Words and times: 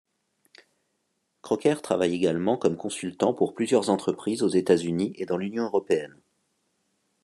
Crocker 1.43 1.79
travaille 1.83 2.15
également 2.15 2.57
comme 2.57 2.75
consultant 2.75 3.35
pour 3.35 3.53
plusieurs 3.53 3.91
entreprises 3.91 4.41
aux 4.41 4.47
États-Unis 4.47 5.13
et 5.17 5.27
dans 5.27 5.37
l'Union 5.37 5.65
européenne. 5.65 6.19